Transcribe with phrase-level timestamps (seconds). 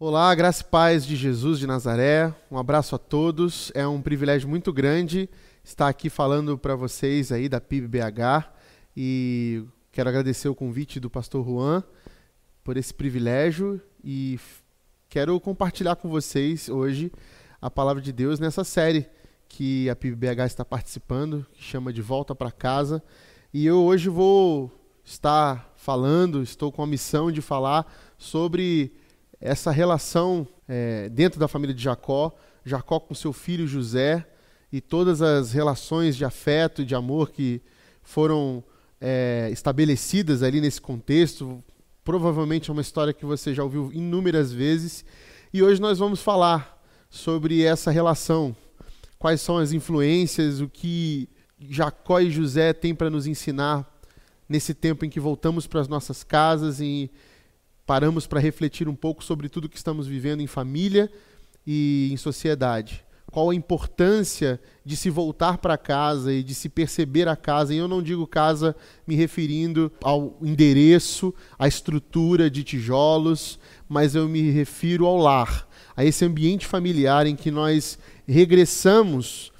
[0.00, 2.32] Olá, graça e paz de Jesus de Nazaré.
[2.48, 3.72] Um abraço a todos.
[3.74, 5.28] É um privilégio muito grande
[5.64, 8.48] estar aqui falando para vocês aí da PIB-BH
[8.96, 11.82] e quero agradecer o convite do pastor Juan
[12.62, 14.38] por esse privilégio e
[15.08, 17.10] quero compartilhar com vocês hoje
[17.60, 19.04] a palavra de Deus nessa série
[19.48, 23.02] que a PIB-BH está participando, que chama de Volta para Casa.
[23.52, 24.70] E eu hoje vou
[25.04, 28.92] estar falando, estou com a missão de falar sobre
[29.40, 32.34] essa relação é, dentro da família de Jacó,
[32.64, 34.26] Jacó com seu filho José
[34.72, 37.62] e todas as relações de afeto e de amor que
[38.02, 38.62] foram
[39.00, 41.62] é, estabelecidas ali nesse contexto.
[42.04, 45.04] Provavelmente é uma história que você já ouviu inúmeras vezes.
[45.52, 48.54] E hoje nós vamos falar sobre essa relação.
[49.18, 53.86] Quais são as influências, o que Jacó e José têm para nos ensinar
[54.48, 57.10] nesse tempo em que voltamos para as nossas casas e
[57.88, 61.10] paramos para refletir um pouco sobre tudo que estamos vivendo em família
[61.66, 63.02] e em sociedade.
[63.32, 67.72] Qual a importância de se voltar para casa e de se perceber a casa?
[67.72, 74.28] E eu não digo casa me referindo ao endereço, à estrutura de tijolos, mas eu
[74.28, 79.50] me refiro ao lar, a esse ambiente familiar em que nós regressamos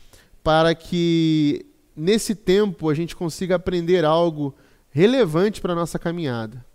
[0.45, 1.65] para que
[1.97, 4.55] nesse tempo a gente consiga aprender algo
[4.91, 6.68] relevante para a nossa caminhada.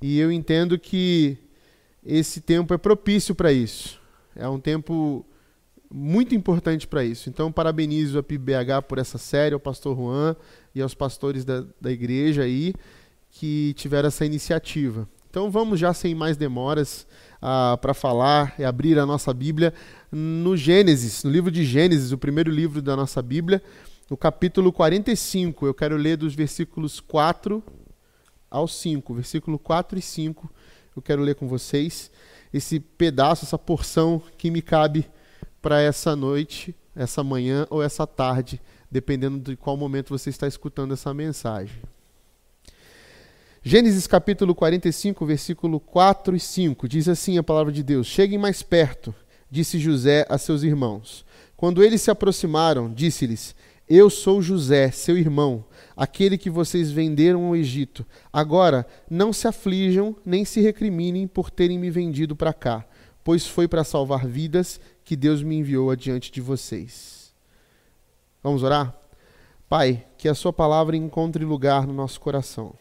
[0.00, 1.36] E eu entendo que
[2.04, 4.00] esse tempo é propício para isso.
[4.34, 5.24] É um tempo
[5.92, 7.28] muito importante para isso.
[7.28, 10.36] Então, parabenizo a PBH por essa série, ao pastor Juan
[10.74, 12.72] e aos pastores da, da igreja aí
[13.30, 15.08] que tiveram essa iniciativa.
[15.28, 17.06] Então, vamos já sem mais demoras
[17.80, 19.72] para falar e abrir a nossa Bíblia
[20.10, 23.62] no Gênesis, no livro de Gênesis, o primeiro livro da nossa Bíblia,
[24.08, 25.66] no capítulo 45.
[25.66, 27.62] Eu quero ler dos versículos 4
[28.50, 30.50] ao 5, versículo 4 e 5.
[30.96, 32.10] Eu quero ler com vocês
[32.52, 35.08] esse pedaço, essa porção que me cabe
[35.62, 40.92] para essa noite, essa manhã ou essa tarde, dependendo de qual momento você está escutando
[40.92, 41.80] essa mensagem.
[43.62, 48.62] Gênesis capítulo 45, versículo 4 e 5, diz assim a palavra de Deus: Cheguem mais
[48.62, 49.14] perto,
[49.50, 51.26] disse José a seus irmãos.
[51.56, 53.54] Quando eles se aproximaram, disse-lhes:
[53.92, 55.64] Eu sou José, seu irmão
[55.96, 58.06] aquele que vocês venderam ao Egito.
[58.32, 62.86] Agora, não se aflijam nem se recriminem por terem me vendido para cá,
[63.24, 67.34] pois foi para salvar vidas que Deus me enviou adiante de vocês.
[68.40, 68.96] Vamos orar?
[69.68, 72.72] Pai, que a Sua palavra encontre lugar no nosso coração.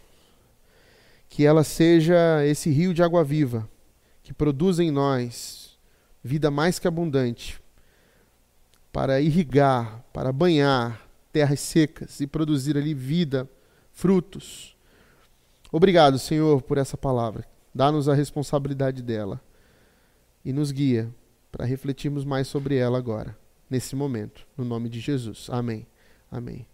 [1.28, 3.68] Que ela seja esse rio de água viva
[4.22, 5.76] que produza em nós
[6.24, 7.60] vida mais que abundante
[8.92, 13.50] para irrigar, para banhar, terras secas e produzir ali vida,
[13.92, 14.76] frutos.
[15.72, 17.46] Obrigado, Senhor, por essa palavra.
[17.74, 19.40] Dá-nos a responsabilidade dela
[20.44, 21.14] e nos guia
[21.52, 23.38] para refletirmos mais sobre ela agora,
[23.70, 25.48] nesse momento, no nome de Jesus.
[25.50, 25.86] Amém.
[26.32, 26.66] Amém.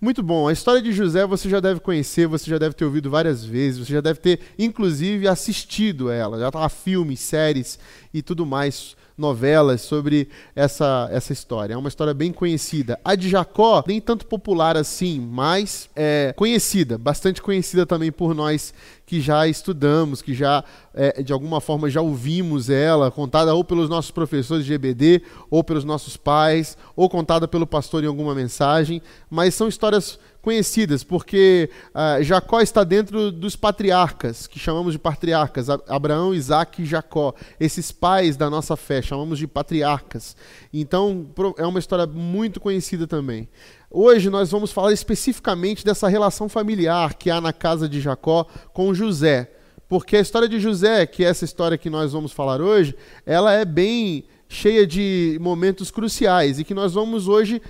[0.00, 0.48] Muito bom.
[0.48, 3.86] A história de José você já deve conhecer, você já deve ter ouvido várias vezes,
[3.86, 6.38] você já deve ter, inclusive, assistido ela.
[6.38, 7.78] Já tá filmes, séries
[8.12, 11.74] e tudo mais novelas sobre essa, essa história.
[11.74, 12.98] É uma história bem conhecida.
[13.04, 18.74] A de Jacó, nem tanto popular assim, mas é conhecida, bastante conhecida também por nós
[19.06, 23.88] que já estudamos, que já é, de alguma forma já ouvimos ela, contada ou pelos
[23.88, 29.02] nossos professores de EBD, ou pelos nossos pais, ou contada pelo pastor em alguma mensagem,
[29.28, 35.70] mas são histórias conhecidas, porque uh, Jacó está dentro dos patriarcas, que chamamos de patriarcas,
[35.70, 37.34] Abraão, Isaac e Jacó.
[37.58, 40.36] Esses pais da nossa fé, chamamos de patriarcas.
[40.70, 41.26] Então,
[41.56, 43.48] é uma história muito conhecida também.
[43.96, 48.92] Hoje nós vamos falar especificamente dessa relação familiar que há na casa de Jacó com
[48.92, 49.48] José.
[49.88, 53.52] Porque a história de José, que é essa história que nós vamos falar hoje, ela
[53.52, 57.62] é bem cheia de momentos cruciais e que nós vamos hoje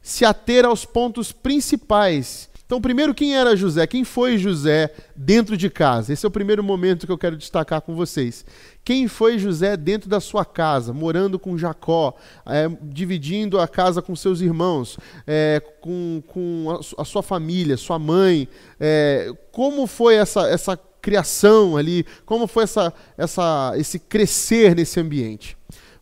[0.00, 2.48] se ater aos pontos principais.
[2.64, 3.84] Então, primeiro, quem era José?
[3.84, 6.12] Quem foi José dentro de casa?
[6.12, 8.46] Esse é o primeiro momento que eu quero destacar com vocês.
[8.84, 12.14] Quem foi José dentro da sua casa, morando com Jacó,
[12.44, 18.48] é, dividindo a casa com seus irmãos, é, com, com a, sua família, sua mãe?
[18.80, 22.04] É, como foi essa, essa criação ali?
[22.26, 25.56] Como foi essa, essa, esse crescer nesse ambiente?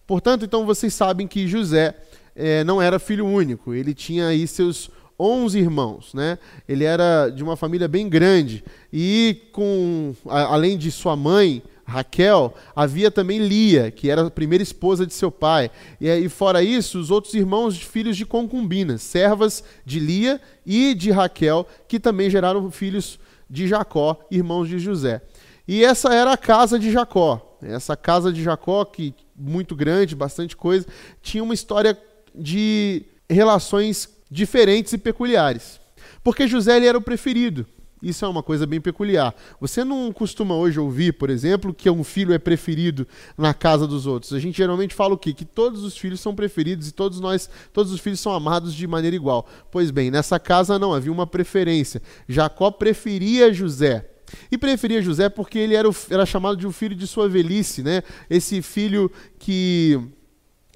[0.06, 1.94] Portanto, então vocês sabem que José
[2.34, 6.38] é, não era filho único, ele tinha aí seus 11 irmãos, né?
[6.66, 12.54] Ele era de uma família bem grande e com a, além de sua mãe Raquel,
[12.74, 15.70] havia também Lia, que era a primeira esposa de seu pai.
[16.00, 21.10] E, e fora isso, os outros irmãos filhos de concubinas, servas de Lia e de
[21.10, 25.20] Raquel, que também geraram filhos de Jacó, irmãos de José.
[25.66, 27.58] E essa era a casa de Jacó.
[27.60, 30.86] Essa casa de Jacó, que muito grande, bastante coisa,
[31.20, 31.98] tinha uma história
[32.34, 35.80] de relações diferentes e peculiares.
[36.22, 37.66] Porque José ele era o preferido.
[38.02, 39.34] Isso é uma coisa bem peculiar.
[39.60, 43.06] Você não costuma hoje ouvir, por exemplo, que um filho é preferido
[43.36, 44.32] na casa dos outros.
[44.32, 45.32] A gente geralmente fala o quê?
[45.34, 48.86] Que todos os filhos são preferidos e todos nós, todos os filhos são amados de
[48.86, 49.46] maneira igual.
[49.70, 52.00] Pois bem, nessa casa não, havia uma preferência.
[52.28, 54.06] Jacó preferia José.
[54.50, 57.82] E preferia José porque ele era, o, era chamado de um filho de sua velhice,
[57.82, 58.02] né?
[58.28, 60.00] Esse filho que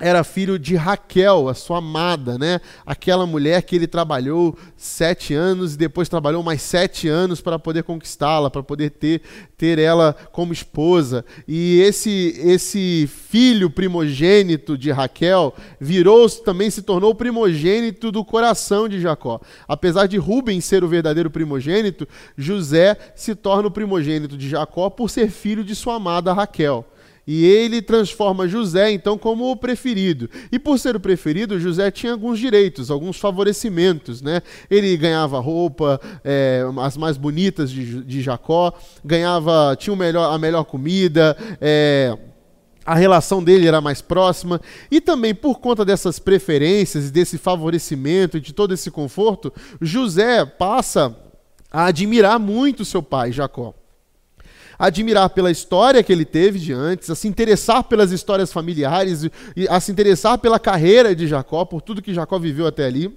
[0.00, 2.61] era filho de Raquel, a sua amada, né?
[2.85, 7.85] Aquela mulher que ele trabalhou sete anos e depois trabalhou mais sete anos para poder
[7.85, 9.23] conquistá-la, para poder ter,
[9.56, 11.25] ter ela como esposa.
[11.46, 19.00] E esse esse filho primogênito de Raquel virou também se tornou primogênito do coração de
[19.00, 19.41] Jacó.
[19.69, 25.08] Apesar de Rubens ser o verdadeiro primogênito, José se torna o primogênito de Jacó por
[25.08, 26.85] ser filho de sua amada Raquel.
[27.26, 30.29] E ele transforma José, então, como o preferido.
[30.53, 34.21] E por ser o preferido, José tinha alguns direitos, alguns favorecimentos.
[34.21, 34.43] Né?
[34.71, 38.73] Ele ganhava roupa, é, as mais bonitas de, de Jacó,
[39.05, 42.17] ganhava, tinha melhor, a melhor comida, é,
[42.85, 44.61] a relação dele era mais próxima.
[44.91, 49.50] E também por conta dessas preferências, desse favorecimento de todo esse conforto,
[49.81, 51.17] José passa
[51.73, 53.75] a admirar muito seu pai, Jacó
[54.87, 59.29] admirar pela história que ele teve de antes, a se interessar pelas histórias familiares,
[59.69, 63.17] a se interessar pela carreira de Jacó, por tudo que Jacó viveu até ali,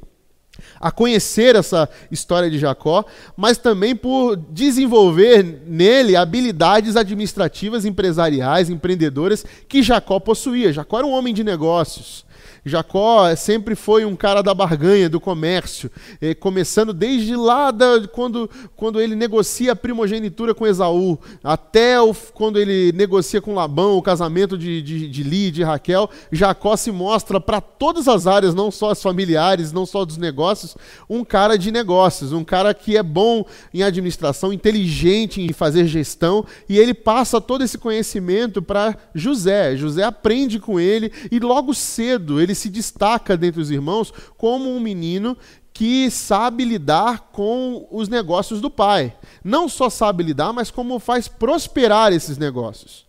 [0.80, 3.06] a conhecer essa história de Jacó,
[3.36, 10.74] mas também por desenvolver nele habilidades administrativas, empresariais, empreendedoras que Jacó possuía.
[10.74, 12.26] Jacó era um homem de negócios.
[12.68, 15.92] Jacó sempre foi um cara da barganha, do comércio,
[16.22, 22.14] eh, começando desde lá da, quando, quando ele negocia a primogenitura com Esaú, até o,
[22.34, 26.10] quando ele negocia com Labão o casamento de, de, de Li e de Raquel.
[26.32, 30.76] Jacó se mostra para todas as áreas, não só as familiares, não só dos negócios,
[31.10, 36.46] um cara de negócios, um cara que é bom em administração, inteligente em fazer gestão,
[36.68, 39.76] e ele passa todo esse conhecimento para José.
[39.76, 44.80] José aprende com ele e logo cedo ele se destaca dentre os irmãos como um
[44.80, 45.38] menino
[45.74, 49.16] que sabe lidar com os negócios do pai.
[49.44, 53.06] Não só sabe lidar, mas como faz prosperar esses negócios.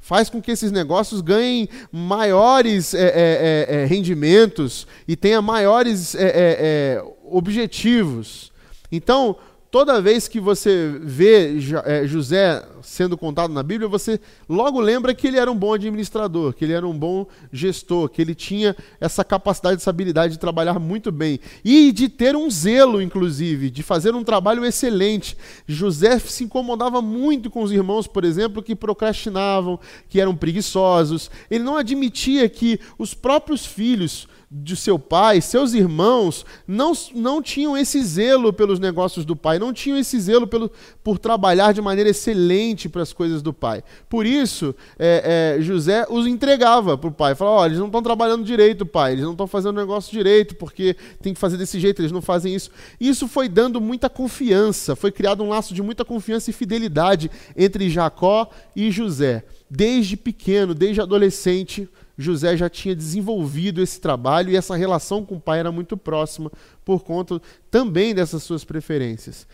[0.00, 6.14] Faz com que esses negócios ganhem maiores é, é, é, é rendimentos e tenha maiores
[6.14, 8.50] é, é, objetivos.
[8.90, 9.36] Então,
[9.70, 15.26] toda vez que você vê é, José sendo contado na Bíblia, você logo lembra que
[15.26, 19.22] ele era um bom administrador, que ele era um bom gestor, que ele tinha essa
[19.24, 24.14] capacidade, essa habilidade de trabalhar muito bem e de ter um zelo, inclusive, de fazer
[24.14, 25.36] um trabalho excelente.
[25.66, 29.78] José se incomodava muito com os irmãos, por exemplo, que procrastinavam,
[30.08, 31.30] que eram preguiçosos.
[31.50, 37.76] Ele não admitia que os próprios filhos de seu pai, seus irmãos, não, não tinham
[37.76, 40.70] esse zelo pelos negócios do pai, não tinham esse zelo pelo,
[41.04, 43.84] por trabalhar de maneira excelente para as coisas do pai.
[44.08, 47.34] Por isso, é, é, José os entregava para o pai.
[47.34, 50.56] Falava: oh, eles não estão trabalhando direito, pai, eles não estão fazendo o negócio direito,
[50.56, 52.70] porque tem que fazer desse jeito, eles não fazem isso.
[52.98, 57.90] Isso foi dando muita confiança, foi criado um laço de muita confiança e fidelidade entre
[57.90, 59.44] Jacó e José.
[59.70, 61.86] Desde pequeno, desde adolescente,
[62.18, 66.50] José já tinha desenvolvido esse trabalho e essa relação com o pai era muito próxima
[66.84, 69.46] por conta também dessas suas preferências.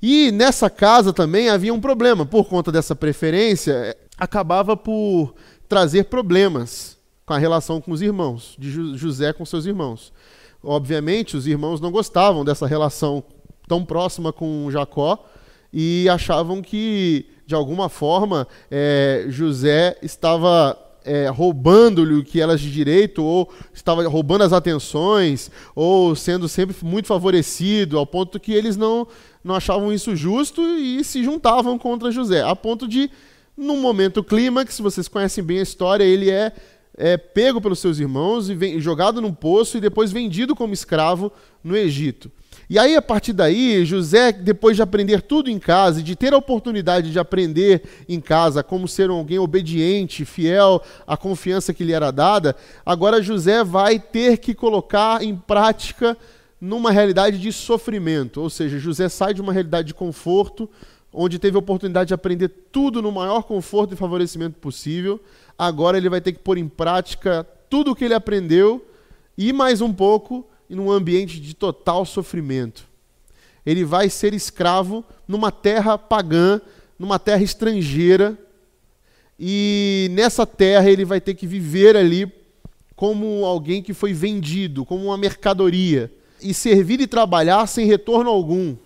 [0.00, 5.34] E nessa casa também havia um problema, por conta dessa preferência, eh, acabava por
[5.68, 10.10] trazer problemas com a relação com os irmãos, de José com seus irmãos.
[10.62, 13.22] Obviamente, os irmãos não gostavam dessa relação
[13.68, 15.22] tão próxima com Jacó
[15.70, 22.70] e achavam que, de alguma forma, é, José estava é, roubando-lhe o que elas de
[22.70, 28.76] direito, ou estava roubando as atenções, ou sendo sempre muito favorecido, ao ponto que eles
[28.76, 29.06] não,
[29.42, 32.42] não achavam isso justo e se juntavam contra José.
[32.42, 33.10] A ponto de,
[33.56, 36.52] num momento clímax, vocês conhecem bem a história, ele é,
[36.96, 41.32] é pego pelos seus irmãos e vem, jogado num poço e depois vendido como escravo
[41.62, 42.30] no Egito.
[42.70, 46.32] E aí, a partir daí, José, depois de aprender tudo em casa e de ter
[46.32, 51.92] a oportunidade de aprender em casa como ser alguém obediente, fiel à confiança que lhe
[51.92, 52.54] era dada,
[52.86, 56.16] agora José vai ter que colocar em prática
[56.60, 58.40] numa realidade de sofrimento.
[58.40, 60.70] Ou seja, José sai de uma realidade de conforto,
[61.12, 65.20] onde teve a oportunidade de aprender tudo no maior conforto e favorecimento possível.
[65.58, 68.86] Agora ele vai ter que pôr em prática tudo o que ele aprendeu
[69.36, 72.88] e mais um pouco e num ambiente de total sofrimento.
[73.66, 76.60] Ele vai ser escravo numa terra pagã,
[76.96, 78.38] numa terra estrangeira
[79.38, 82.32] e nessa terra ele vai ter que viver ali
[82.94, 88.76] como alguém que foi vendido, como uma mercadoria e servir e trabalhar sem retorno algum.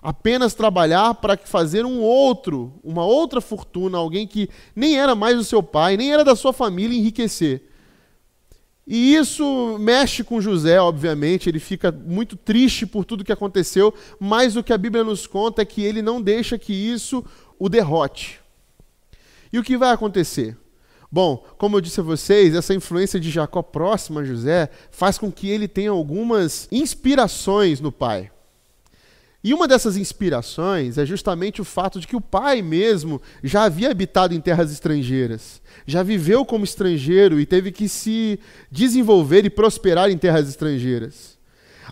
[0.00, 5.44] Apenas trabalhar para fazer um outro, uma outra fortuna, alguém que nem era mais o
[5.44, 7.67] seu pai, nem era da sua família, enriquecer.
[8.90, 14.56] E isso mexe com José, obviamente, ele fica muito triste por tudo que aconteceu, mas
[14.56, 17.22] o que a Bíblia nos conta é que ele não deixa que isso
[17.58, 18.40] o derrote.
[19.52, 20.56] E o que vai acontecer?
[21.12, 25.30] Bom, como eu disse a vocês, essa influência de Jacó próxima a José faz com
[25.30, 28.30] que ele tenha algumas inspirações no pai.
[29.42, 33.90] E uma dessas inspirações é justamente o fato de que o pai mesmo já havia
[33.90, 38.40] habitado em terras estrangeiras, já viveu como estrangeiro e teve que se
[38.70, 41.38] desenvolver e prosperar em terras estrangeiras.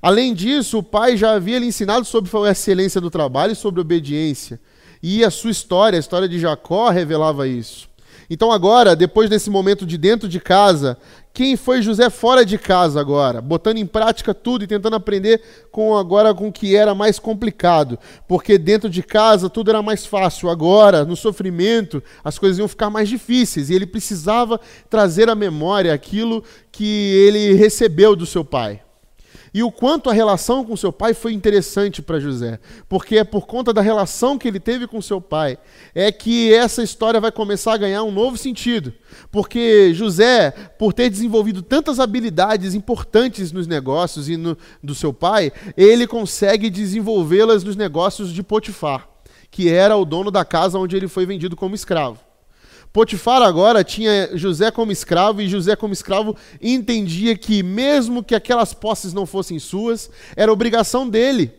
[0.03, 3.81] Além disso, o pai já havia lhe ensinado sobre a excelência do trabalho e sobre
[3.81, 4.61] obediência.
[5.03, 7.89] E a sua história, a história de Jacó, revelava isso.
[8.29, 10.99] Então, agora, depois desse momento de dentro de casa,
[11.37, 15.95] quem foi José fora de casa agora, botando em prática tudo e tentando aprender com
[15.95, 20.49] agora com o que era mais complicado, porque dentro de casa tudo era mais fácil.
[20.49, 25.93] Agora, no sofrimento, as coisas iam ficar mais difíceis e ele precisava trazer à memória
[25.93, 26.43] aquilo
[26.73, 26.87] que
[27.27, 28.86] ele recebeu do seu pai.
[29.57, 32.61] E o quanto a relação com seu pai foi interessante para José,
[32.91, 35.57] porque é por conta da relação que ele teve com seu pai,
[35.95, 38.93] é que essa história vai começar a ganhar um novo sentido.
[39.33, 45.51] Porque José, por ter desenvolvido tantas habilidades importantes nos negócios e no, do seu pai,
[45.75, 49.09] ele consegue desenvolvê-las nos negócios de Potifar,
[49.51, 52.26] que era o dono da casa onde ele foi vendido como escravo.
[52.97, 58.73] Potifar agora tinha José como escravo e José como escravo entendia que mesmo que aquelas
[58.73, 61.53] posses não fossem suas, era obrigação dele,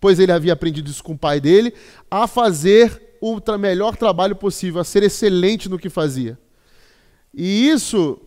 [0.00, 1.72] pois ele havia aprendido isso com o pai dele,
[2.10, 6.36] a fazer o tra melhor trabalho possível, a ser excelente no que fazia.
[7.32, 8.20] E isso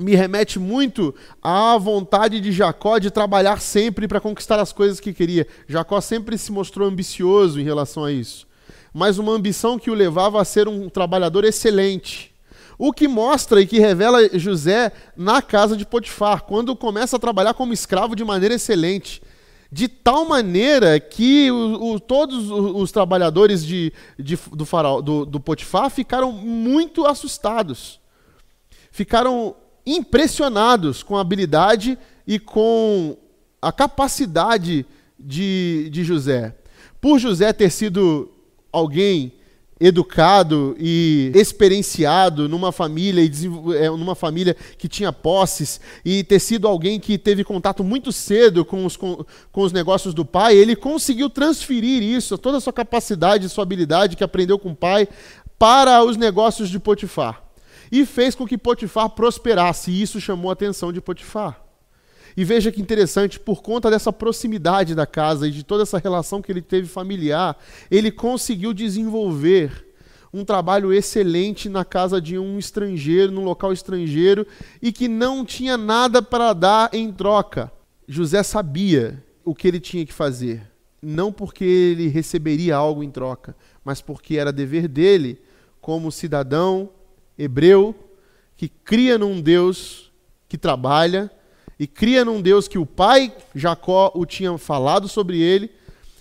[0.00, 5.12] me remete muito à vontade de Jacó de trabalhar sempre para conquistar as coisas que
[5.12, 5.46] queria.
[5.68, 8.50] Jacó sempre se mostrou ambicioso em relação a isso
[8.92, 12.32] mas uma ambição que o levava a ser um trabalhador excelente.
[12.78, 17.54] O que mostra e que revela José na casa de Potifar, quando começa a trabalhar
[17.54, 19.22] como escravo de maneira excelente.
[19.70, 25.40] De tal maneira que o, o, todos os trabalhadores de, de, do, faraó, do, do
[25.40, 28.00] Potifar ficaram muito assustados.
[28.90, 29.54] Ficaram
[29.86, 33.16] impressionados com a habilidade e com
[33.60, 34.84] a capacidade
[35.18, 36.54] de, de José.
[37.00, 38.31] Por José ter sido
[38.72, 39.32] alguém
[39.82, 46.68] educado e experienciado numa família e é, numa família que tinha posses e ter sido
[46.68, 50.76] alguém que teve contato muito cedo com os, com, com os negócios do pai, ele
[50.76, 55.08] conseguiu transferir isso, toda a sua capacidade, sua habilidade que aprendeu com o pai,
[55.58, 57.42] para os negócios de Potifar.
[57.90, 61.61] E fez com que Potifar prosperasse, e isso chamou a atenção de Potifar.
[62.36, 66.40] E veja que interessante, por conta dessa proximidade da casa e de toda essa relação
[66.40, 67.56] que ele teve familiar,
[67.90, 69.92] ele conseguiu desenvolver
[70.32, 74.46] um trabalho excelente na casa de um estrangeiro, num local estrangeiro,
[74.80, 77.70] e que não tinha nada para dar em troca.
[78.08, 80.62] José sabia o que ele tinha que fazer,
[81.02, 85.38] não porque ele receberia algo em troca, mas porque era dever dele,
[85.80, 86.88] como cidadão
[87.38, 87.94] hebreu,
[88.56, 90.10] que cria num Deus
[90.48, 91.30] que trabalha
[91.82, 95.68] e cria num Deus que o pai Jacó o tinha falado sobre ele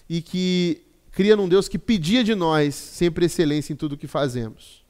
[0.09, 4.83] e que cria num Deus que pedia de nós sempre excelência em tudo que fazemos.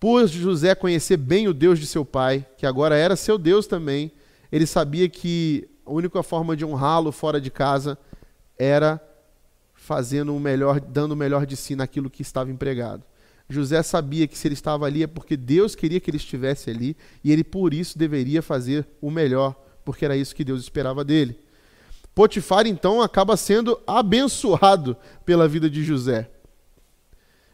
[0.00, 4.10] Por José conhecer bem o Deus de seu pai, que agora era seu Deus também,
[4.50, 7.98] ele sabia que a única forma de honrá-lo fora de casa
[8.58, 8.98] era
[9.74, 13.04] fazendo o melhor, dando o melhor de si naquilo que estava empregado.
[13.48, 16.96] José sabia que se ele estava ali é porque Deus queria que ele estivesse ali
[17.24, 21.40] e ele por isso deveria fazer o melhor, porque era isso que Deus esperava dele.
[22.14, 26.30] Potifar então acaba sendo abençoado pela vida de José.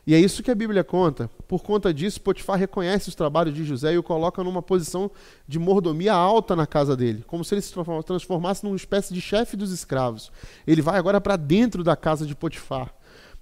[0.06, 1.30] E é isso que a Bíblia conta.
[1.46, 5.10] Por conta disso, Potifar reconhece os trabalhos de José e o coloca numa posição
[5.46, 7.72] de mordomia alta na casa dele, como se ele se
[8.04, 10.30] transformasse numa espécie de chefe dos escravos.
[10.66, 12.92] Ele vai agora para dentro da casa de Potifar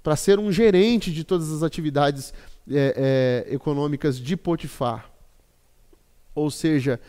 [0.03, 2.33] para ser um gerente de todas as atividades
[2.71, 5.11] é, é, econômicas de Potifar.
[6.35, 7.01] Ou seja,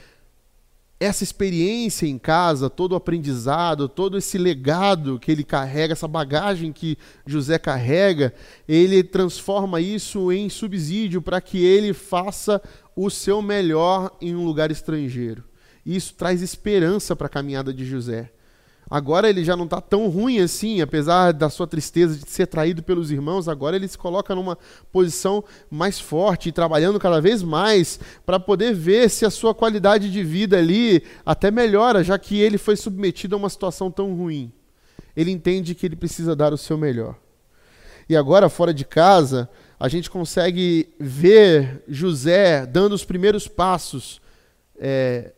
[0.99, 6.71] essa experiência em casa, todo o aprendizado, todo esse legado que ele carrega, essa bagagem
[6.71, 8.33] que José carrega,
[8.67, 12.61] ele transforma isso em subsídio para que ele faça
[12.95, 15.43] o seu melhor em um lugar estrangeiro.
[15.85, 18.31] Isso traz esperança para a caminhada de José.
[18.89, 22.83] Agora ele já não está tão ruim assim, apesar da sua tristeza de ser traído
[22.83, 23.47] pelos irmãos.
[23.47, 24.57] Agora ele se coloca numa
[24.91, 30.23] posição mais forte trabalhando cada vez mais para poder ver se a sua qualidade de
[30.23, 34.51] vida ali até melhora, já que ele foi submetido a uma situação tão ruim.
[35.15, 37.15] Ele entende que ele precisa dar o seu melhor.
[38.09, 39.49] E agora, fora de casa,
[39.79, 44.21] a gente consegue ver José dando os primeiros passos
[44.77, 45.31] é,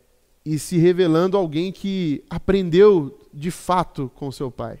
[0.46, 4.78] e se revelando alguém que aprendeu de fato com seu pai.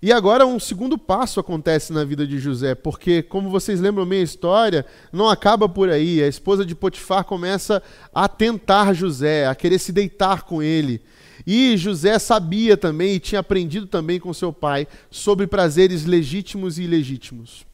[0.00, 4.22] E agora um segundo passo acontece na vida de José, porque, como vocês lembram minha
[4.22, 6.22] história, não acaba por aí.
[6.22, 7.82] A esposa de Potifar começa
[8.14, 11.02] a tentar José, a querer se deitar com ele.
[11.46, 16.84] E José sabia também e tinha aprendido também com seu pai sobre prazeres legítimos e
[16.84, 17.66] ilegítimos.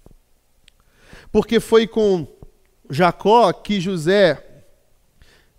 [1.30, 2.26] Porque foi com
[2.88, 4.49] Jacó que José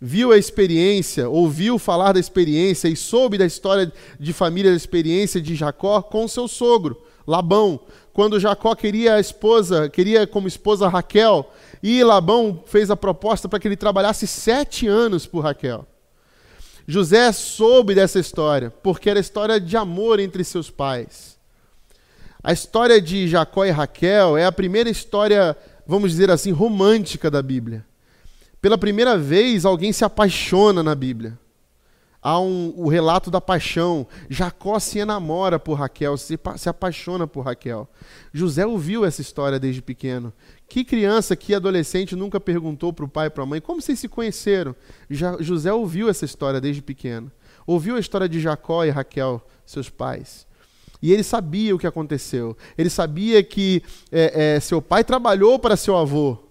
[0.03, 5.39] viu a experiência, ouviu falar da experiência e soube da história de família da experiência
[5.39, 7.79] de Jacó com seu sogro, Labão.
[8.11, 11.49] Quando Jacó queria a esposa, queria como esposa Raquel,
[11.83, 15.85] e Labão fez a proposta para que ele trabalhasse sete anos por Raquel.
[16.87, 21.37] José soube dessa história, porque era história de amor entre seus pais.
[22.43, 25.55] A história de Jacó e Raquel é a primeira história,
[25.85, 27.85] vamos dizer assim, romântica da Bíblia.
[28.61, 31.37] Pela primeira vez, alguém se apaixona na Bíblia.
[32.21, 34.05] Há um, o relato da paixão.
[34.29, 37.89] Jacó se enamora por Raquel, se, se apaixona por Raquel.
[38.31, 40.31] José ouviu essa história desde pequeno.
[40.69, 43.97] Que criança, que adolescente nunca perguntou para o pai e para a mãe como vocês
[43.97, 44.75] se conheceram?
[45.09, 47.31] Já, José ouviu essa história desde pequeno.
[47.65, 50.45] Ouviu a história de Jacó e Raquel, seus pais.
[51.01, 52.55] E ele sabia o que aconteceu.
[52.77, 56.50] Ele sabia que é, é, seu pai trabalhou para seu avô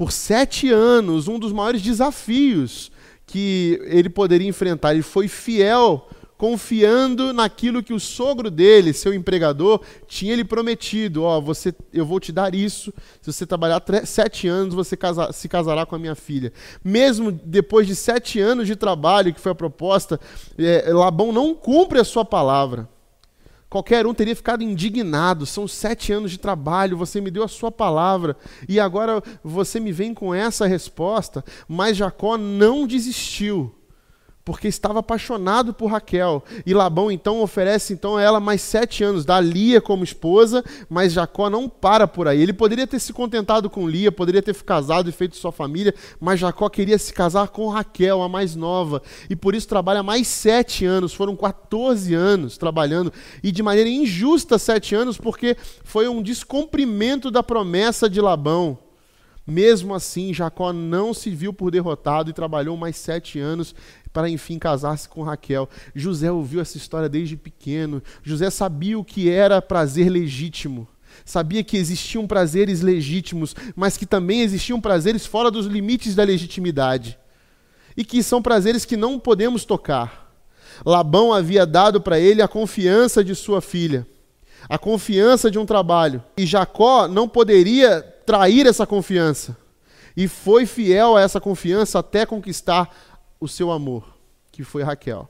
[0.00, 2.90] por sete anos, um dos maiores desafios
[3.26, 4.94] que ele poderia enfrentar.
[4.94, 11.36] Ele foi fiel, confiando naquilo que o sogro dele, seu empregador, tinha lhe prometido: Ó,
[11.36, 12.94] oh, você, eu vou te dar isso.
[13.20, 16.50] Se você trabalhar sete anos, você casa, se casará com a minha filha.
[16.82, 20.18] Mesmo depois de sete anos de trabalho, que foi a proposta,
[20.56, 22.88] é, Labão não cumpre a sua palavra.
[23.70, 25.46] Qualquer um teria ficado indignado.
[25.46, 28.36] São sete anos de trabalho, você me deu a sua palavra
[28.68, 31.44] e agora você me vem com essa resposta.
[31.68, 33.72] Mas Jacó não desistiu
[34.44, 36.42] porque estava apaixonado por Raquel.
[36.64, 41.12] E Labão então oferece então a ela mais sete anos, dá Lia como esposa, mas
[41.12, 42.40] Jacó não para por aí.
[42.40, 46.40] Ele poderia ter se contentado com Lia, poderia ter casado e feito sua família, mas
[46.40, 50.84] Jacó queria se casar com Raquel, a mais nova, e por isso trabalha mais sete
[50.84, 51.14] anos.
[51.14, 57.42] Foram 14 anos trabalhando e de maneira injusta sete anos, porque foi um descumprimento da
[57.42, 58.89] promessa de Labão.
[59.50, 63.74] Mesmo assim, Jacó não se viu por derrotado e trabalhou mais sete anos
[64.12, 65.68] para enfim casar-se com Raquel.
[65.92, 68.00] José ouviu essa história desde pequeno.
[68.22, 70.86] José sabia o que era prazer legítimo.
[71.24, 77.18] Sabia que existiam prazeres legítimos, mas que também existiam prazeres fora dos limites da legitimidade.
[77.96, 80.32] E que são prazeres que não podemos tocar.
[80.86, 84.06] Labão havia dado para ele a confiança de sua filha,
[84.68, 86.22] a confiança de um trabalho.
[86.36, 89.56] E Jacó não poderia trair essa confiança.
[90.16, 92.94] E foi fiel a essa confiança até conquistar
[93.40, 94.04] o seu amor,
[94.52, 95.28] que foi Raquel.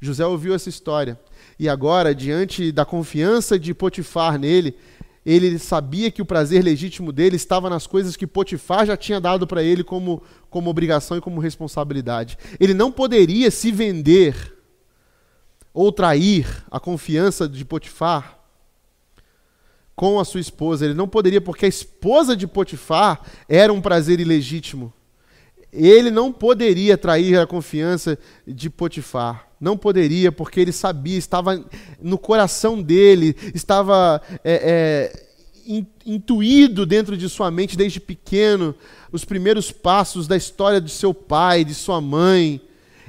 [0.00, 1.16] José ouviu essa história
[1.56, 4.76] e agora, diante da confiança de Potifar nele,
[5.24, 9.46] ele sabia que o prazer legítimo dele estava nas coisas que Potifar já tinha dado
[9.46, 12.36] para ele como, como obrigação e como responsabilidade.
[12.58, 14.56] Ele não poderia se vender
[15.72, 18.39] ou trair a confiança de Potifar
[20.00, 20.86] com a sua esposa.
[20.86, 24.90] Ele não poderia, porque a esposa de Potifar era um prazer ilegítimo.
[25.70, 29.46] Ele não poderia trair a confiança de Potifar.
[29.60, 31.62] Não poderia, porque ele sabia, estava
[32.00, 35.12] no coração dele, estava é,
[35.66, 38.74] é, intuído dentro de sua mente desde pequeno
[39.12, 42.58] os primeiros passos da história de seu pai, de sua mãe.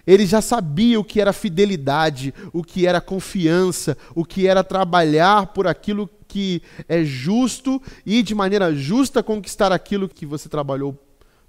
[0.06, 5.48] Ele já sabia o que era fidelidade, o que era confiança, o que era trabalhar
[5.48, 10.98] por aquilo que é justo e de maneira justa conquistar aquilo que você trabalhou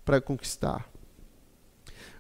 [0.04, 0.91] para conquistar.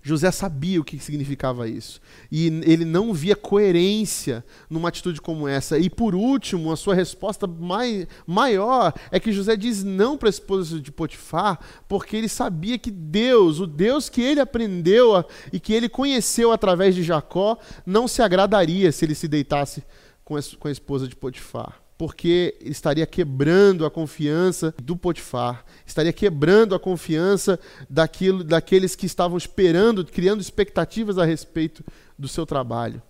[0.02, 2.00] José sabia o que significava isso.
[2.30, 5.78] E ele não via coerência numa atitude como essa.
[5.78, 10.30] E por último, a sua resposta mai, maior é que José diz não para a
[10.30, 15.60] esposa de Potifar, porque ele sabia que Deus, o Deus que ele aprendeu a, e
[15.60, 19.84] que ele conheceu através de Jacó, não se agradaria se ele se deitasse
[20.24, 26.12] com a, com a esposa de Potifar porque estaria quebrando a confiança do Potifar, estaria
[26.12, 31.84] quebrando a confiança daquilo, daqueles que estavam esperando, criando expectativas a respeito
[32.18, 33.00] do seu trabalho.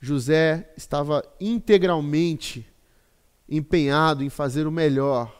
[0.00, 2.64] José estava integralmente
[3.48, 5.36] empenhado em fazer o melhor.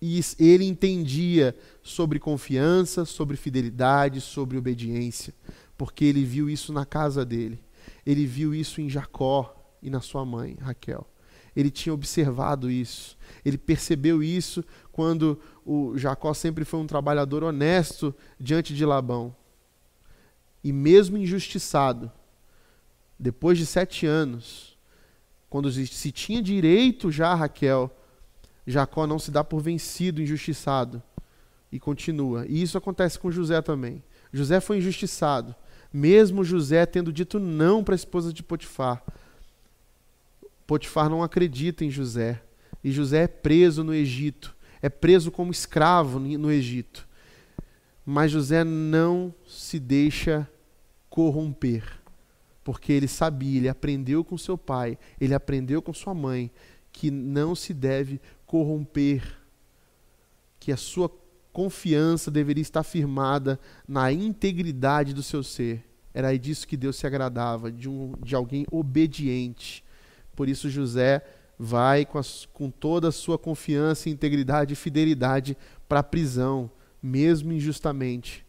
[0.00, 5.34] E ele entendia sobre confiança, sobre fidelidade, sobre obediência,
[5.76, 7.58] porque ele viu isso na casa dele.
[8.06, 11.04] Ele viu isso em Jacó e na sua mãe, Raquel.
[11.54, 13.16] Ele tinha observado isso.
[13.44, 19.34] Ele percebeu isso quando o Jacó sempre foi um trabalhador honesto diante de Labão.
[20.62, 22.10] E mesmo injustiçado,
[23.18, 24.78] depois de sete anos,
[25.48, 27.90] quando se tinha direito já a Raquel,
[28.66, 31.02] Jacó não se dá por vencido, injustiçado,
[31.72, 32.46] e continua.
[32.46, 34.02] E isso acontece com José também.
[34.32, 35.54] José foi injustiçado,
[35.92, 39.02] mesmo José tendo dito não para a esposa de Potifar.
[40.70, 42.40] Potifar não acredita em José,
[42.84, 47.08] e José é preso no Egito, é preso como escravo no Egito.
[48.06, 50.48] Mas José não se deixa
[51.08, 51.82] corromper,
[52.62, 56.52] porque ele sabia, ele aprendeu com seu pai, ele aprendeu com sua mãe,
[56.92, 59.24] que não se deve corromper,
[60.60, 61.10] que a sua
[61.52, 65.84] confiança deveria estar firmada na integridade do seu ser.
[66.14, 69.82] Era disso que Deus se agradava, de, um, de alguém obediente.
[70.40, 71.22] Por isso, José
[71.58, 75.54] vai com, as, com toda a sua confiança, integridade e fidelidade
[75.86, 76.70] para a prisão,
[77.02, 78.46] mesmo injustamente,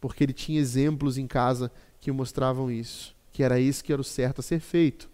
[0.00, 1.70] porque ele tinha exemplos em casa
[2.00, 5.10] que mostravam isso, que era isso que era o certo a ser feito.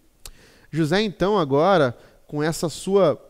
[0.71, 1.93] José, então, agora,
[2.25, 3.21] com essa sua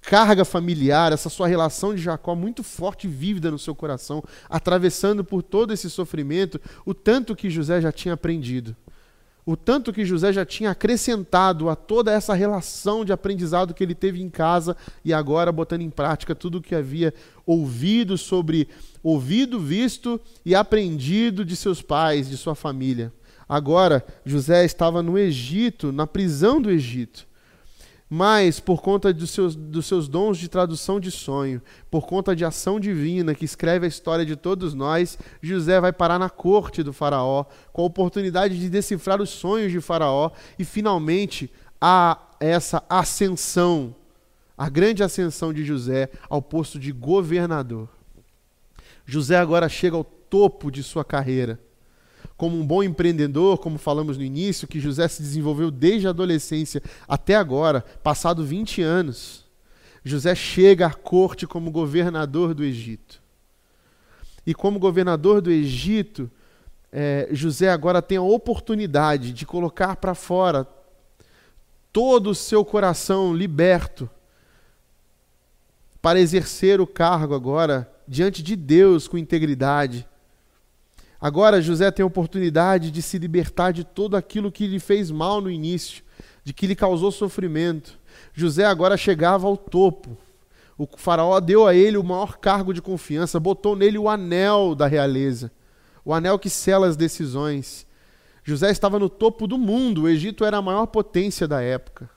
[0.00, 5.22] carga familiar, essa sua relação de Jacó muito forte e vívida no seu coração, atravessando
[5.22, 8.74] por todo esse sofrimento, o tanto que José já tinha aprendido,
[9.50, 13.96] o tanto que José já tinha acrescentado a toda essa relação de aprendizado que ele
[13.96, 17.12] teve em casa e agora botando em prática tudo o que havia
[17.44, 18.68] ouvido sobre,
[19.02, 23.12] ouvido, visto e aprendido de seus pais, de sua família.
[23.48, 27.26] Agora, José estava no Egito, na prisão do Egito
[28.12, 32.44] mas por conta dos seus, dos seus dons de tradução de sonho, por conta de
[32.44, 36.92] ação divina que escreve a história de todos nós, José vai parar na corte do
[36.92, 41.48] Faraó, com a oportunidade de decifrar os sonhos de Faraó e finalmente
[41.80, 43.94] há essa ascensão,
[44.58, 47.88] a grande ascensão de José ao posto de governador.
[49.06, 51.60] José agora chega ao topo de sua carreira
[52.40, 56.82] como um bom empreendedor, como falamos no início, que José se desenvolveu desde a adolescência
[57.06, 59.44] até agora, passado 20 anos,
[60.02, 63.20] José chega à corte como governador do Egito.
[64.46, 66.30] E como governador do Egito,
[66.90, 70.66] é, José agora tem a oportunidade de colocar para fora
[71.92, 74.08] todo o seu coração liberto
[76.00, 80.08] para exercer o cargo agora diante de Deus com integridade
[81.20, 85.42] Agora José tem a oportunidade de se libertar de tudo aquilo que lhe fez mal
[85.42, 86.02] no início,
[86.42, 87.98] de que lhe causou sofrimento.
[88.32, 90.16] José agora chegava ao topo.
[90.78, 94.86] O faraó deu a ele o maior cargo de confiança, botou nele o anel da
[94.86, 95.52] realeza,
[96.02, 97.86] o anel que sela as decisões.
[98.42, 102.08] José estava no topo do mundo, o Egito era a maior potência da época.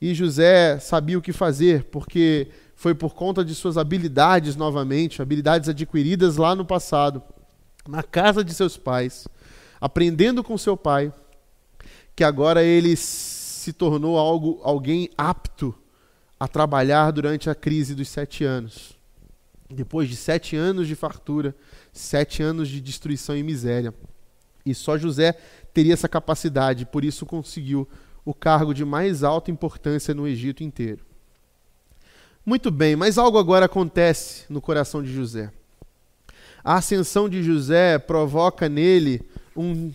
[0.00, 5.68] E José sabia o que fazer, porque foi por conta de suas habilidades novamente, habilidades
[5.68, 7.22] adquiridas lá no passado
[7.88, 9.26] na casa de seus pais,
[9.80, 11.12] aprendendo com seu pai,
[12.14, 15.74] que agora ele se tornou algo, alguém apto
[16.38, 18.96] a trabalhar durante a crise dos sete anos.
[19.68, 21.54] Depois de sete anos de fartura,
[21.92, 23.92] sete anos de destruição e miséria.
[24.64, 25.32] E só José
[25.72, 27.88] teria essa capacidade, por isso conseguiu
[28.24, 31.04] o cargo de mais alta importância no Egito inteiro.
[32.44, 35.52] Muito bem, mas algo agora acontece no coração de José.
[36.66, 39.22] A ascensão de José provoca nele
[39.56, 39.92] um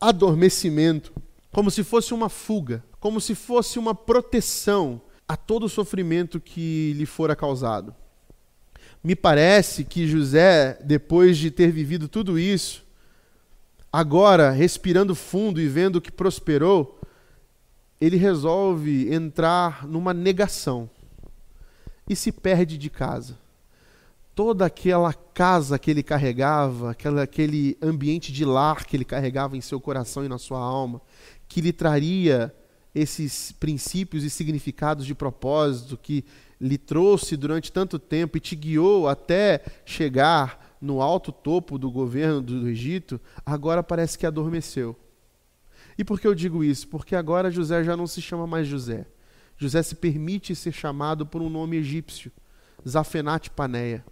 [0.00, 1.12] adormecimento,
[1.52, 6.92] como se fosse uma fuga, como se fosse uma proteção a todo o sofrimento que
[6.94, 7.94] lhe fora causado.
[9.00, 12.84] Me parece que José, depois de ter vivido tudo isso,
[13.92, 16.98] agora respirando fundo e vendo que prosperou,
[18.00, 20.90] ele resolve entrar numa negação
[22.10, 23.43] e se perde de casa
[24.34, 29.60] toda aquela casa que ele carregava, aquela, aquele ambiente de lar que ele carregava em
[29.60, 31.00] seu coração e na sua alma,
[31.48, 32.54] que lhe traria
[32.94, 36.24] esses princípios e significados de propósito que
[36.60, 42.40] lhe trouxe durante tanto tempo e te guiou até chegar no alto topo do governo
[42.40, 44.96] do Egito, agora parece que adormeceu.
[45.96, 46.88] E por que eu digo isso?
[46.88, 49.06] Porque agora José já não se chama mais José.
[49.56, 52.32] José se permite ser chamado por um nome egípcio,
[52.86, 54.04] Zafenat Paneia.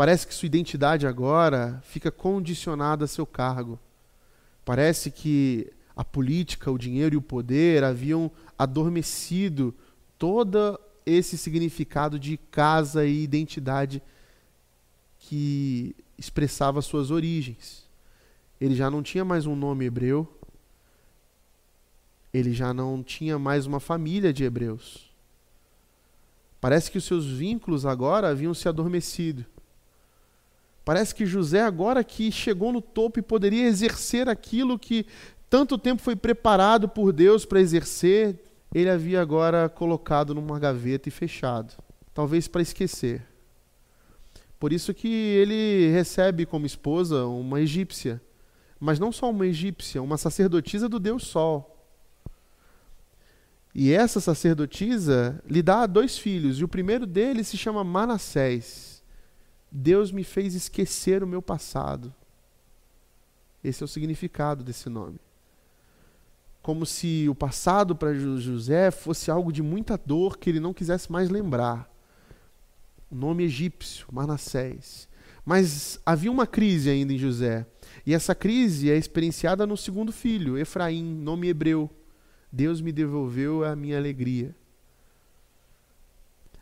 [0.00, 3.78] Parece que sua identidade agora fica condicionada a seu cargo.
[4.64, 9.74] Parece que a política, o dinheiro e o poder haviam adormecido
[10.18, 14.02] todo esse significado de casa e identidade
[15.18, 17.86] que expressava suas origens.
[18.58, 20.26] Ele já não tinha mais um nome hebreu,
[22.32, 25.10] ele já não tinha mais uma família de hebreus.
[26.58, 29.44] Parece que os seus vínculos agora haviam se adormecido.
[30.84, 35.06] Parece que José, agora que chegou no topo e poderia exercer aquilo que
[35.48, 38.38] tanto tempo foi preparado por Deus para exercer,
[38.74, 41.74] ele havia agora colocado numa gaveta e fechado,
[42.14, 43.26] talvez para esquecer.
[44.58, 48.20] Por isso que ele recebe como esposa uma egípcia,
[48.78, 51.76] mas não só uma egípcia, uma sacerdotisa do Deus Sol.
[53.74, 58.89] E essa sacerdotisa lhe dá dois filhos, e o primeiro deles se chama Manassés.
[59.70, 62.12] Deus me fez esquecer o meu passado.
[63.62, 65.20] Esse é o significado desse nome
[66.62, 71.10] como se o passado para José fosse algo de muita dor que ele não quisesse
[71.10, 71.90] mais lembrar.
[73.10, 75.08] O nome egípcio, Manassés.
[75.44, 77.66] Mas havia uma crise ainda em José.
[78.06, 81.90] E essa crise é experienciada no segundo filho, Efraim, nome hebreu.
[82.52, 84.54] Deus me devolveu a minha alegria.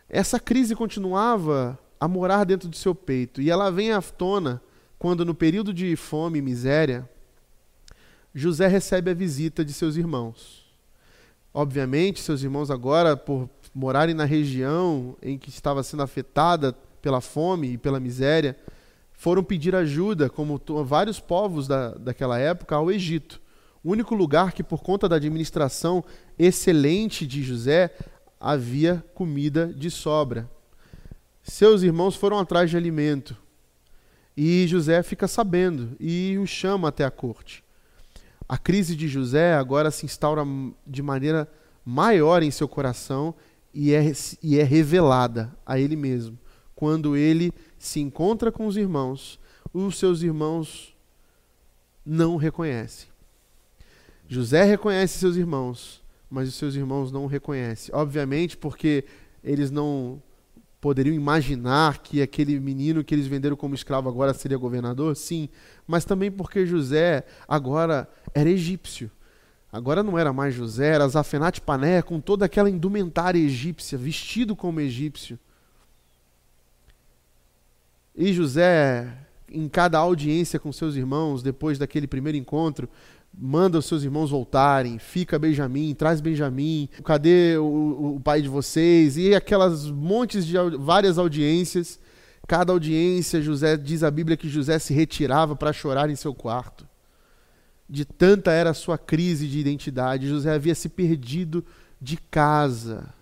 [0.08, 3.40] Essa crise continuava a morar dentro do seu peito.
[3.42, 4.62] E ela vem à tona
[4.98, 7.08] quando, no período de fome e miséria,
[8.34, 10.66] José recebe a visita de seus irmãos.
[11.52, 17.72] Obviamente, seus irmãos, agora, por morarem na região em que estava sendo afetada pela fome
[17.72, 18.56] e pela miséria,
[19.12, 23.40] foram pedir ajuda, como vários povos da, daquela época, ao Egito.
[23.82, 26.04] O único lugar que, por conta da administração
[26.38, 27.90] excelente de José,
[28.40, 30.48] havia comida de sobra.
[31.48, 33.34] Seus irmãos foram atrás de alimento.
[34.36, 37.64] E José fica sabendo e o chama até a corte.
[38.46, 40.44] A crise de José agora se instaura
[40.86, 41.50] de maneira
[41.84, 43.34] maior em seu coração
[43.72, 46.38] e é, e é revelada a ele mesmo.
[46.74, 49.40] Quando ele se encontra com os irmãos,
[49.72, 50.94] os seus irmãos
[52.04, 53.08] não reconhecem.
[54.28, 57.92] José reconhece seus irmãos, mas os seus irmãos não o reconhecem.
[57.94, 59.04] Obviamente, porque
[59.42, 60.22] eles não
[60.88, 65.14] poderiam imaginar que aquele menino que eles venderam como escravo agora seria governador?
[65.14, 65.50] Sim,
[65.86, 69.10] mas também porque José agora era egípcio.
[69.70, 74.80] Agora não era mais José, era Zafenate Pané com toda aquela indumentária egípcia, vestido como
[74.80, 75.38] egípcio.
[78.16, 79.14] E José,
[79.46, 82.88] em cada audiência com seus irmãos, depois daquele primeiro encontro,
[83.36, 89.16] manda os seus irmãos voltarem, fica Benjamim, traz Benjamim, cadê o, o pai de vocês?
[89.16, 92.00] E aquelas montes de várias audiências.
[92.46, 96.88] Cada audiência, José diz a Bíblia que José se retirava para chorar em seu quarto.
[97.88, 101.64] De tanta era a sua crise de identidade, José havia se perdido
[102.00, 103.12] de casa.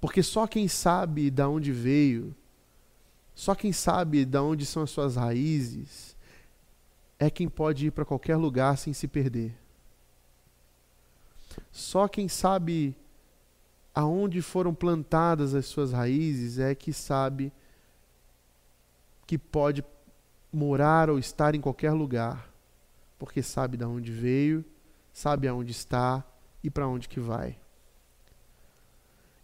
[0.00, 2.34] Porque só quem sabe de onde veio,
[3.34, 6.15] só quem sabe de onde são as suas raízes,
[7.18, 9.56] é quem pode ir para qualquer lugar sem se perder.
[11.72, 12.96] Só quem sabe
[13.94, 17.52] aonde foram plantadas as suas raízes é que sabe
[19.26, 19.82] que pode
[20.52, 22.50] morar ou estar em qualquer lugar,
[23.18, 24.64] porque sabe de onde veio,
[25.12, 26.24] sabe aonde está
[26.62, 27.58] e para onde que vai.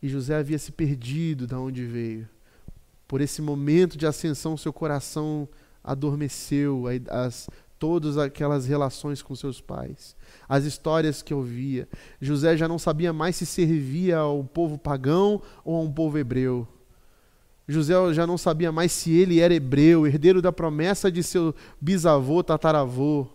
[0.03, 2.29] E José havia se perdido de onde veio.
[3.07, 5.49] Por esse momento de ascensão, seu coração
[5.83, 7.49] adormeceu, as,
[7.83, 10.14] todas aquelas relações com seus pais,
[10.49, 11.88] as histórias que ouvia.
[12.21, 16.64] José já não sabia mais se servia ao povo pagão ou a um povo hebreu.
[17.66, 22.40] José já não sabia mais se ele era hebreu, herdeiro da promessa de seu bisavô,
[22.45, 23.27] tataravô,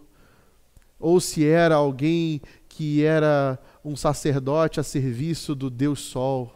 [0.97, 6.55] ou se era alguém que era um sacerdote a serviço do Deus Sol,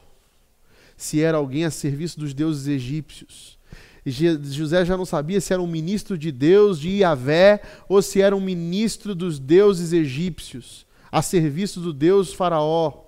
[0.95, 3.59] se era alguém a serviço dos deuses egípcios.
[4.05, 8.35] José já não sabia se era um ministro de Deus, de Iavé, ou se era
[8.35, 13.05] um ministro dos deuses egípcios, a serviço do Deus Faraó.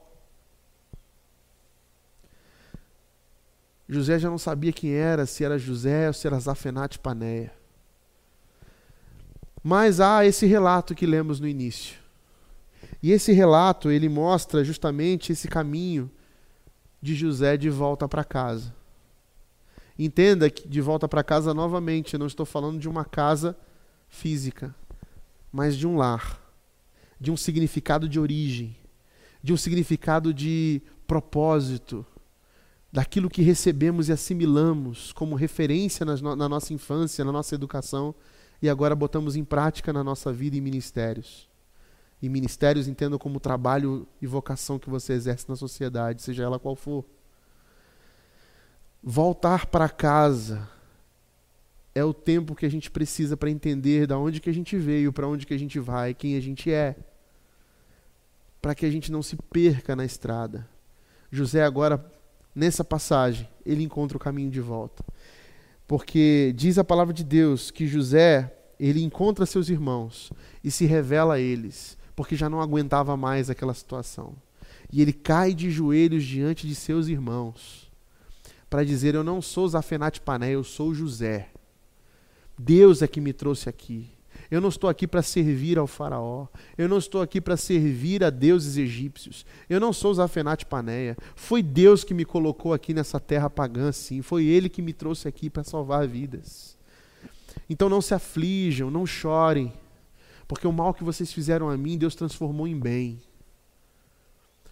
[3.90, 7.52] José já não sabia quem era, se era José ou se era Zafenate Paneia.
[9.64, 11.98] Mas há esse relato que lemos no início.
[13.02, 16.10] E esse relato, ele mostra justamente esse caminho
[17.02, 18.74] de José de volta para casa.
[19.98, 23.56] Entenda que de volta para casa novamente, eu não estou falando de uma casa
[24.08, 24.74] física,
[25.52, 26.42] mas de um lar,
[27.20, 28.76] de um significado de origem,
[29.42, 32.06] de um significado de propósito,
[32.92, 38.14] daquilo que recebemos e assimilamos como referência na, nossa infância, na nossa educação
[38.62, 41.50] e agora botamos em prática na nossa vida e ministérios.
[42.22, 46.76] E ministérios entendam como trabalho e vocação que você exerce na sociedade, seja ela qual
[46.76, 47.04] for.
[49.04, 50.70] Voltar para casa
[51.94, 55.12] é o tempo que a gente precisa para entender da onde que a gente veio,
[55.12, 56.96] para onde que a gente vai, quem a gente é.
[58.62, 60.68] Para que a gente não se perca na estrada.
[61.30, 62.10] José agora
[62.56, 65.04] nessa passagem, ele encontra o caminho de volta.
[65.88, 70.32] Porque diz a palavra de Deus que José, ele encontra seus irmãos
[70.64, 74.36] e se revela a eles porque já não aguentava mais aquela situação.
[74.92, 77.83] E ele cai de joelhos diante de seus irmãos
[78.74, 81.50] para dizer: Eu não sou Zafenate Pané, eu sou José.
[82.58, 84.10] Deus é que me trouxe aqui.
[84.50, 86.48] Eu não estou aqui para servir ao faraó.
[86.76, 89.46] Eu não estou aqui para servir a deuses egípcios.
[89.70, 91.16] Eu não sou Zafenate Paneia.
[91.36, 94.24] Foi Deus que me colocou aqui nessa terra pagã, sim.
[94.24, 96.76] Foi Ele que me trouxe aqui para salvar vidas.
[97.70, 99.72] Então não se aflijam, não chorem.
[100.48, 103.22] Porque o mal que vocês fizeram a mim, Deus transformou em bem.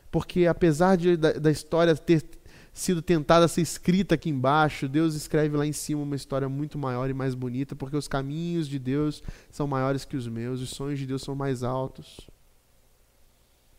[0.10, 2.41] Porque apesar de, da, da história ter
[2.74, 6.78] sido tentada a ser escrita aqui embaixo, Deus escreve lá em cima uma história muito
[6.78, 10.70] maior e mais bonita, porque os caminhos de Deus são maiores que os meus, os
[10.70, 12.30] sonhos de Deus são mais altos,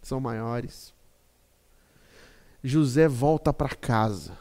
[0.02, 0.92] são maiores.
[2.62, 4.38] José volta para casa.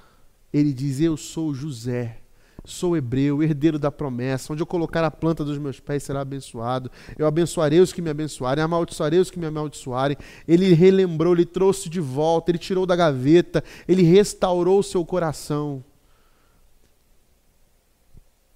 [0.53, 2.20] Ele diz: Eu sou José.
[2.63, 4.53] Sou hebreu, herdeiro da promessa.
[4.53, 6.91] Onde eu colocar a planta dos meus pés será abençoado.
[7.17, 10.15] Eu abençoarei os que me abençoarem, amaldiçoarei os que me amaldiçoarem.
[10.47, 15.83] Ele relembrou, ele trouxe de volta, ele tirou da gaveta, ele restaurou o seu coração.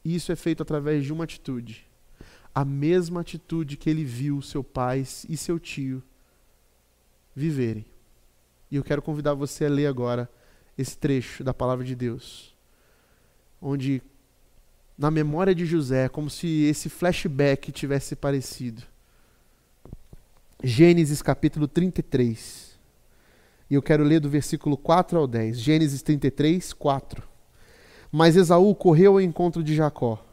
[0.03, 1.87] E isso é feito através de uma atitude.
[2.53, 6.01] A mesma atitude que ele viu seu pai e seu tio
[7.35, 7.85] viverem.
[8.69, 10.29] E eu quero convidar você a ler agora
[10.77, 12.54] esse trecho da palavra de Deus
[13.61, 14.01] onde
[14.97, 18.83] na memória de José, como se esse flashback tivesse parecido.
[20.63, 22.75] Gênesis capítulo 33.
[23.69, 25.59] E eu quero ler do versículo 4 ao 10.
[25.59, 27.23] Gênesis 33, 4.
[28.11, 30.23] Mas Esaú correu ao encontro de Jacó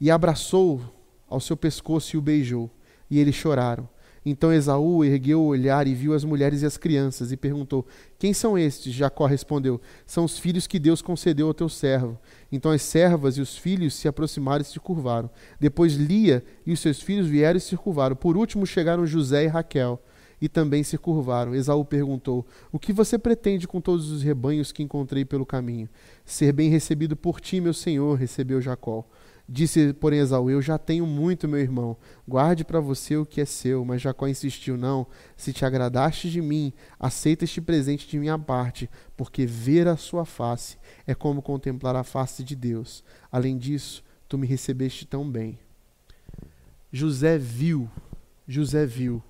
[0.00, 0.80] e abraçou
[1.28, 2.70] ao seu pescoço e o beijou,
[3.10, 3.88] e eles choraram.
[4.24, 7.86] Então Esaú ergueu o olhar e viu as mulheres e as crianças e perguntou:
[8.18, 8.92] Quem são estes?
[8.92, 12.18] Jacó respondeu: São os filhos que Deus concedeu ao teu servo.
[12.50, 15.30] Então as servas e os filhos se aproximaram e se curvaram.
[15.60, 18.16] Depois Lia e os seus filhos vieram e se curvaram.
[18.16, 20.00] Por último chegaram José e Raquel
[20.40, 21.54] e também se curvaram.
[21.54, 25.88] Esaú perguntou: O que você pretende com todos os rebanhos que encontrei pelo caminho?
[26.24, 29.04] Ser bem recebido por ti, meu senhor, recebeu Jacó.
[29.48, 31.96] Disse, porém, Esaú: Eu já tenho muito, meu irmão.
[32.26, 33.82] Guarde para você o que é seu.
[33.82, 35.06] Mas Jacó insistiu: Não,
[35.36, 40.26] se te agradaste de mim, aceita este presente de minha parte, porque ver a sua
[40.26, 43.02] face é como contemplar a face de Deus.
[43.32, 45.58] Além disso, tu me recebeste tão bem.
[46.92, 47.88] José viu,
[48.46, 49.22] José viu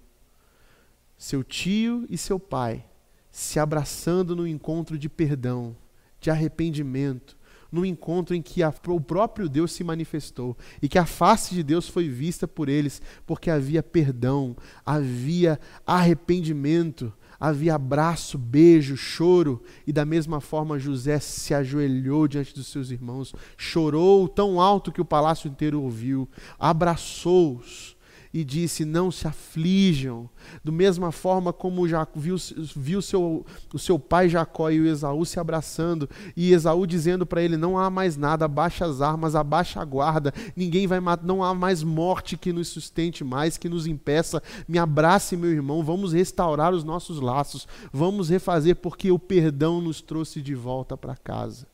[1.17, 2.85] seu tio e seu pai
[3.31, 5.77] se abraçando no encontro de perdão,
[6.21, 7.38] de arrependimento
[7.71, 11.63] no encontro em que a, o próprio Deus se manifestou e que a face de
[11.63, 19.93] Deus foi vista por eles, porque havia perdão, havia arrependimento, havia abraço, beijo, choro, e
[19.93, 25.05] da mesma forma José se ajoelhou diante dos seus irmãos, chorou tão alto que o
[25.05, 26.29] palácio inteiro ouviu,
[26.59, 27.98] abraçou-os
[28.39, 30.31] e disse: Não se aflijam.
[30.63, 32.37] Do mesma forma como já viu,
[32.77, 37.43] viu seu, o seu pai Jacó e o Esaú se abraçando, e Esaú dizendo para
[37.43, 41.43] ele: Não há mais nada, abaixa as armas, abaixa a guarda, ninguém vai matar, não
[41.43, 44.41] há mais morte que nos sustente mais, que nos impeça.
[44.69, 50.01] Me abrace, meu irmão, vamos restaurar os nossos laços, vamos refazer, porque o perdão nos
[50.01, 51.67] trouxe de volta para casa.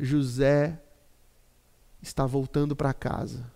[0.00, 0.80] José
[2.00, 3.53] está voltando para casa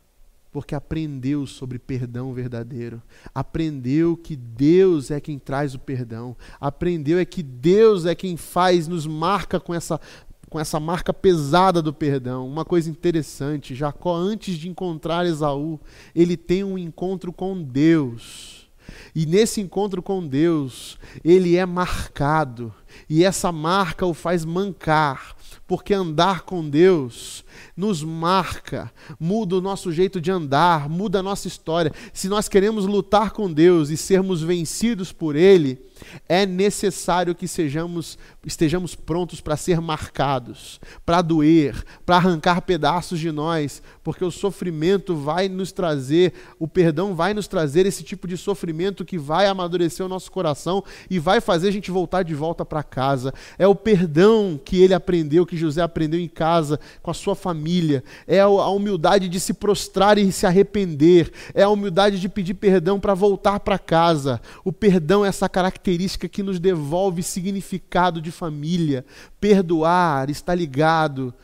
[0.51, 3.03] porque aprendeu sobre perdão verdadeiro,
[3.35, 8.89] aprendeu que Deus é quem traz o perdão, aprendeu é que Deus é quem faz,
[8.89, 10.01] nos marca com essa
[10.49, 12.49] com essa marca pesada do perdão.
[12.49, 15.79] Uma coisa interessante, Jacó antes de encontrar Esaú,
[16.15, 18.67] ele tem um encontro com Deus.
[19.15, 22.73] E nesse encontro com Deus, ele é marcado,
[23.09, 27.45] e essa marca o faz mancar, porque andar com Deus
[27.79, 31.93] nos marca, muda o nosso jeito de andar, muda a nossa história.
[32.13, 35.79] Se nós queremos lutar com Deus e sermos vencidos por Ele,
[36.29, 43.33] é necessário que sejamos, estejamos prontos para ser marcados, para doer, para arrancar pedaços de
[43.33, 48.37] nós, porque o sofrimento vai nos trazer, o perdão vai nos trazer esse tipo de
[48.37, 52.65] sofrimento que vai amadurecer o nosso coração e vai fazer a gente voltar de volta
[52.65, 53.33] para casa.
[53.59, 58.05] É o perdão que ele aprendeu, que José aprendeu em casa, com a sua família.
[58.27, 61.33] É a humildade de se prostrar e se arrepender.
[61.55, 64.41] É a humildade de pedir perdão para voltar para casa.
[64.65, 65.88] O perdão é essa característica
[66.29, 69.05] que nos devolve significado de família.
[69.41, 71.35] Perdoar está ligado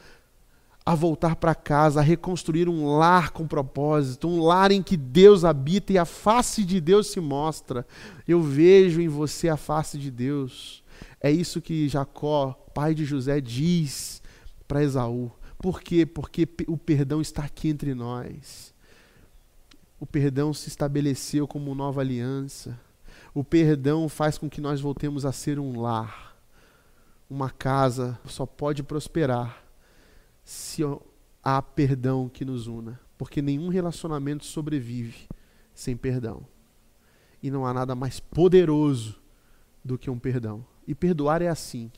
[0.87, 5.45] a voltar para casa, a reconstruir um lar com propósito, um lar em que Deus
[5.45, 7.87] habita e a face de Deus se mostra.
[8.29, 10.83] Eu vejo em você a face de Deus.
[11.21, 14.21] É isso que Jacó, pai de José, diz
[14.69, 15.33] para Esaú.
[15.57, 16.05] Por quê?
[16.05, 18.75] Porque o perdão está aqui entre nós.
[19.99, 22.79] O perdão se estabeleceu como nova aliança.
[23.35, 26.37] O perdão faz com que nós voltemos a ser um lar.
[27.29, 29.65] Uma casa só pode prosperar
[30.45, 30.83] se
[31.43, 33.01] há perdão que nos una.
[33.19, 35.27] Porque nenhum relacionamento sobrevive
[35.75, 36.47] sem perdão.
[37.43, 39.21] E não há nada mais poderoso
[39.85, 40.65] do que um perdão.
[40.87, 41.91] E perdoar é assim: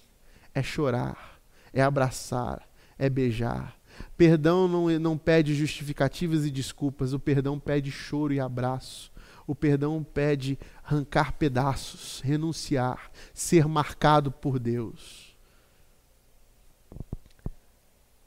[0.54, 1.38] é chorar,
[1.72, 2.66] é abraçar,
[2.98, 3.76] é beijar.
[4.16, 9.12] Perdão não, não pede justificativas e desculpas, o perdão pede choro e abraço.
[9.46, 15.26] O perdão pede arrancar pedaços, renunciar, ser marcado por Deus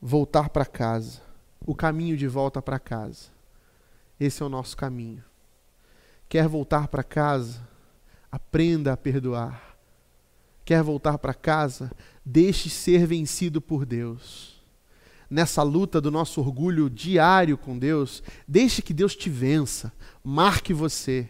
[0.01, 1.22] voltar para casa,
[1.65, 3.28] o caminho de volta para casa.
[4.20, 5.24] Esse é o nosso caminho.
[6.28, 7.67] Quer voltar para casa?
[8.32, 9.78] Aprenda a perdoar.
[10.63, 11.91] Quer voltar para casa?
[12.24, 14.59] Deixe ser vencido por Deus.
[15.30, 21.30] Nessa luta do nosso orgulho diário com Deus, deixe que Deus te vença, marque você.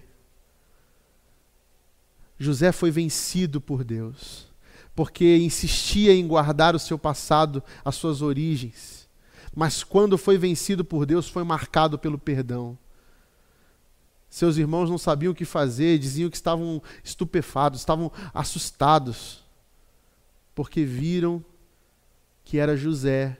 [2.37, 4.49] José foi vencido por Deus
[4.99, 9.07] porque insistia em guardar o seu passado, as suas origens.
[9.55, 12.77] Mas quando foi vencido por Deus, foi marcado pelo perdão.
[14.29, 19.41] Seus irmãos não sabiam o que fazer, diziam que estavam estupefados, estavam assustados,
[20.53, 21.45] porque viram
[22.43, 23.39] que era José,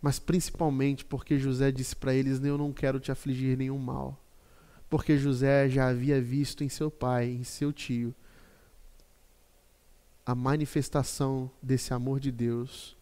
[0.00, 4.20] mas principalmente porque José disse para eles: Eu não quero te afligir nenhum mal.
[4.88, 8.14] Porque José já havia visto em seu pai, em seu tio,
[10.24, 12.96] a manifestação desse amor de Deus,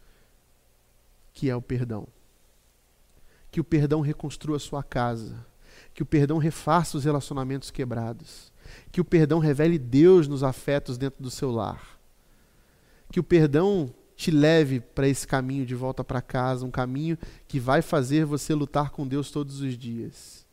[1.33, 2.07] que é o perdão.
[3.51, 5.47] Que o perdão reconstrua sua casa,
[5.93, 8.53] que o perdão refaça os relacionamentos quebrados,
[8.91, 11.99] que o perdão revele Deus nos afetos dentro do seu lar,
[13.11, 17.61] que o perdão te leve para esse caminho de volta para casa, um caminho que
[17.61, 20.47] vai fazer você lutar com Deus todos os dias.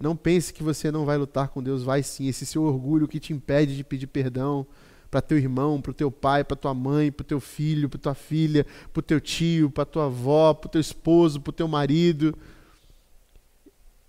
[0.00, 2.26] Não pense que você não vai lutar com Deus, vai sim.
[2.26, 4.66] Esse seu orgulho que te impede de pedir perdão,
[5.08, 8.00] para teu irmão, para o teu pai, para tua mãe, para o teu filho, para
[8.00, 11.54] tua filha, para o teu tio, para tua avó, para o teu esposo, para o
[11.54, 12.36] teu marido.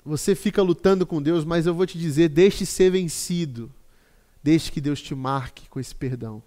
[0.03, 3.71] Você fica lutando com Deus, mas eu vou te dizer, deixe ser vencido.
[4.41, 6.41] Deixe que Deus te marque com esse perdão.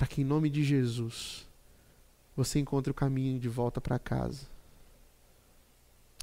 [0.00, 1.46] Para que em nome de Jesus
[2.34, 4.46] você encontre o caminho de volta para casa.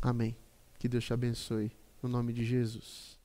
[0.02, 0.36] Amém.
[0.80, 1.72] Que Deus te abençoe.
[2.02, 3.17] No nome de Jesus.